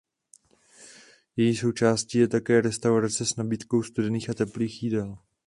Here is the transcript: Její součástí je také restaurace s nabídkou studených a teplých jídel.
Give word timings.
Její 1.35 1.55
součástí 1.55 2.17
je 2.17 2.27
také 2.27 2.61
restaurace 2.61 3.25
s 3.25 3.35
nabídkou 3.35 3.83
studených 3.83 4.29
a 4.29 4.33
teplých 4.33 4.83
jídel. 4.83 5.17